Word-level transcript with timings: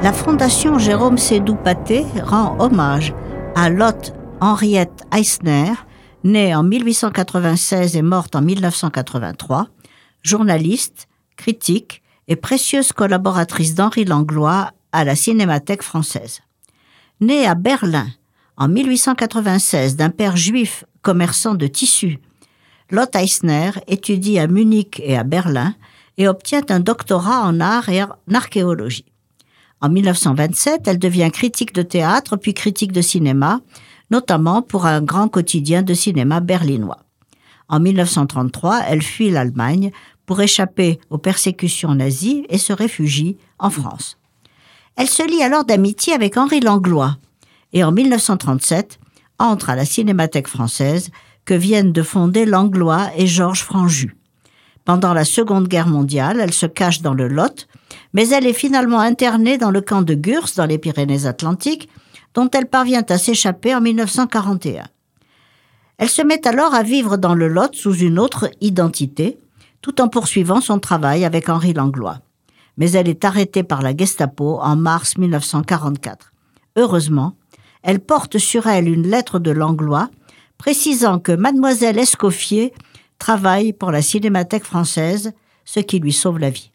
La 0.00 0.12
Fondation 0.12 0.78
Jérôme 0.78 1.18
Sédou-Paté 1.18 2.06
rend 2.22 2.56
hommage 2.60 3.12
à 3.56 3.68
Lotte 3.68 4.14
Henriette 4.40 5.02
Eisner, 5.12 5.72
née 6.22 6.54
en 6.54 6.62
1896 6.62 7.96
et 7.96 8.02
morte 8.02 8.36
en 8.36 8.42
1983, 8.42 9.66
journaliste, 10.22 11.08
critique 11.36 12.02
et 12.28 12.36
précieuse 12.36 12.92
collaboratrice 12.92 13.74
d'Henri 13.74 14.04
Langlois 14.04 14.70
à 14.92 15.02
la 15.02 15.16
Cinémathèque 15.16 15.82
française. 15.82 16.42
Née 17.20 17.44
à 17.44 17.56
Berlin 17.56 18.06
en 18.56 18.68
1896 18.68 19.96
d'un 19.96 20.10
père 20.10 20.36
juif 20.36 20.84
commerçant 21.02 21.56
de 21.56 21.66
tissus, 21.66 22.20
Lotte 22.92 23.16
Eisner 23.16 23.72
étudie 23.88 24.38
à 24.38 24.46
Munich 24.46 25.02
et 25.04 25.18
à 25.18 25.24
Berlin 25.24 25.74
et 26.18 26.28
obtient 26.28 26.62
un 26.68 26.78
doctorat 26.78 27.42
en 27.42 27.58
art 27.58 27.88
et 27.88 28.04
en 28.04 28.10
archéologie. 28.32 29.04
En 29.80 29.88
1927, 29.88 30.88
elle 30.88 30.98
devient 30.98 31.30
critique 31.32 31.72
de 31.72 31.82
théâtre 31.82 32.36
puis 32.36 32.54
critique 32.54 32.92
de 32.92 33.00
cinéma, 33.00 33.60
notamment 34.10 34.62
pour 34.62 34.86
un 34.86 35.00
grand 35.00 35.28
quotidien 35.28 35.82
de 35.82 35.94
cinéma 35.94 36.40
berlinois. 36.40 36.98
En 37.68 37.80
1933, 37.80 38.80
elle 38.88 39.02
fuit 39.02 39.30
l'Allemagne 39.30 39.92
pour 40.26 40.40
échapper 40.40 40.98
aux 41.10 41.18
persécutions 41.18 41.94
nazies 41.94 42.44
et 42.48 42.58
se 42.58 42.72
réfugie 42.72 43.36
en 43.58 43.70
France. 43.70 44.18
Elle 44.96 45.08
se 45.08 45.26
lie 45.26 45.42
alors 45.42 45.64
d'amitié 45.64 46.12
avec 46.12 46.36
Henri 46.36 46.60
Langlois 46.60 47.16
et 47.72 47.84
en 47.84 47.92
1937 47.92 48.98
entre 49.38 49.70
à 49.70 49.76
la 49.76 49.84
Cinémathèque 49.84 50.48
française 50.48 51.10
que 51.44 51.54
viennent 51.54 51.92
de 51.92 52.02
fonder 52.02 52.44
Langlois 52.46 53.10
et 53.16 53.26
Georges 53.26 53.62
Franju. 53.62 54.16
Pendant 54.84 55.14
la 55.14 55.24
Seconde 55.24 55.68
Guerre 55.68 55.86
mondiale, 55.86 56.40
elle 56.40 56.52
se 56.52 56.66
cache 56.66 57.00
dans 57.00 57.14
le 57.14 57.28
Lot, 57.28 57.68
mais 58.12 58.28
elle 58.28 58.46
est 58.46 58.52
finalement 58.52 59.00
internée 59.00 59.58
dans 59.58 59.70
le 59.70 59.80
camp 59.80 60.02
de 60.02 60.14
Gurs, 60.14 60.48
dans 60.56 60.66
les 60.66 60.78
Pyrénées-Atlantiques, 60.78 61.88
dont 62.34 62.48
elle 62.50 62.66
parvient 62.66 63.04
à 63.08 63.18
s'échapper 63.18 63.74
en 63.74 63.80
1941. 63.80 64.84
Elle 65.98 66.08
se 66.08 66.22
met 66.22 66.46
alors 66.46 66.74
à 66.74 66.82
vivre 66.82 67.16
dans 67.16 67.34
le 67.34 67.48
Lot 67.48 67.74
sous 67.74 67.94
une 67.94 68.18
autre 68.18 68.50
identité, 68.60 69.38
tout 69.82 70.00
en 70.00 70.08
poursuivant 70.08 70.60
son 70.60 70.78
travail 70.78 71.24
avec 71.24 71.48
Henri 71.48 71.72
Langlois. 71.72 72.20
Mais 72.76 72.92
elle 72.92 73.08
est 73.08 73.24
arrêtée 73.24 73.64
par 73.64 73.82
la 73.82 73.96
Gestapo 73.96 74.58
en 74.60 74.76
mars 74.76 75.18
1944. 75.18 76.32
Heureusement, 76.76 77.34
elle 77.82 78.00
porte 78.00 78.38
sur 78.38 78.66
elle 78.68 78.88
une 78.88 79.08
lettre 79.08 79.38
de 79.38 79.50
Langlois 79.50 80.08
précisant 80.58 81.18
que 81.18 81.32
mademoiselle 81.32 81.98
Escoffier 81.98 82.72
travaille 83.18 83.72
pour 83.72 83.90
la 83.90 84.02
Cinémathèque 84.02 84.64
française, 84.64 85.32
ce 85.64 85.80
qui 85.80 85.98
lui 85.98 86.12
sauve 86.12 86.38
la 86.38 86.50
vie. 86.50 86.70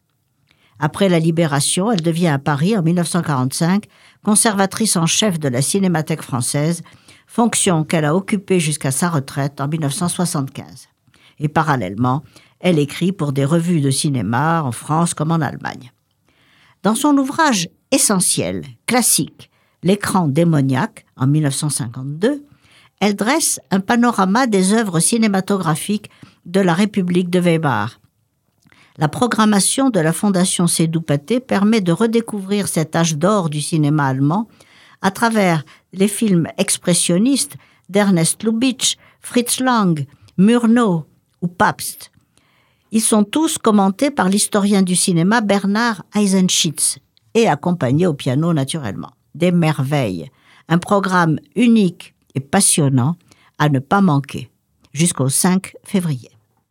Après 0.78 1.08
la 1.08 1.18
libération, 1.18 1.90
elle 1.92 2.02
devient 2.02 2.28
à 2.28 2.38
Paris 2.38 2.76
en 2.76 2.82
1945 2.82 3.84
conservatrice 4.24 4.96
en 4.96 5.06
chef 5.06 5.38
de 5.38 5.48
la 5.48 5.62
Cinémathèque 5.62 6.22
française, 6.22 6.82
fonction 7.26 7.84
qu'elle 7.84 8.04
a 8.04 8.14
occupée 8.14 8.60
jusqu'à 8.60 8.90
sa 8.90 9.10
retraite 9.10 9.60
en 9.60 9.68
1975. 9.68 10.88
Et 11.40 11.48
parallèlement, 11.48 12.22
elle 12.60 12.78
écrit 12.78 13.12
pour 13.12 13.32
des 13.32 13.44
revues 13.44 13.80
de 13.80 13.90
cinéma 13.90 14.62
en 14.62 14.72
France 14.72 15.14
comme 15.14 15.30
en 15.30 15.40
Allemagne. 15.40 15.92
Dans 16.82 16.94
son 16.94 17.16
ouvrage 17.18 17.68
essentiel, 17.90 18.64
classique, 18.86 19.50
L'écran 19.84 20.28
démoniaque, 20.28 21.04
en 21.14 21.26
1952, 21.26 22.42
elle 23.00 23.14
dresse 23.14 23.60
un 23.70 23.80
panorama 23.80 24.46
des 24.46 24.72
œuvres 24.72 24.98
cinématographiques 24.98 26.08
de 26.46 26.60
la 26.60 26.72
République 26.72 27.28
de 27.28 27.38
Weimar. 27.38 28.00
La 28.96 29.08
programmation 29.08 29.90
de 29.90 29.98
la 29.98 30.12
Fondation 30.12 30.68
Sédou-Paté 30.68 31.40
permet 31.40 31.80
de 31.80 31.90
redécouvrir 31.90 32.68
cet 32.68 32.94
âge 32.94 33.16
d'or 33.16 33.50
du 33.50 33.60
cinéma 33.60 34.06
allemand 34.06 34.46
à 35.02 35.10
travers 35.10 35.64
les 35.92 36.06
films 36.06 36.46
expressionnistes 36.58 37.56
d'Ernest 37.88 38.44
Lubitsch, 38.44 38.96
Fritz 39.20 39.58
Lang, 39.58 40.06
Murnau 40.38 41.06
ou 41.42 41.48
Pabst. 41.48 42.12
Ils 42.92 43.00
sont 43.00 43.24
tous 43.24 43.58
commentés 43.58 44.12
par 44.12 44.28
l'historien 44.28 44.82
du 44.82 44.94
cinéma 44.94 45.40
Bernard 45.40 46.04
Eisenschitz 46.14 46.98
et 47.34 47.48
accompagnés 47.48 48.06
au 48.06 48.14
piano 48.14 48.52
naturellement. 48.52 49.10
Des 49.34 49.50
merveilles, 49.50 50.30
un 50.68 50.78
programme 50.78 51.40
unique 51.56 52.14
et 52.36 52.40
passionnant 52.40 53.16
à 53.58 53.68
ne 53.68 53.80
pas 53.80 54.00
manquer 54.00 54.52
jusqu'au 54.92 55.28
5 55.28 55.74
février. 55.82 56.30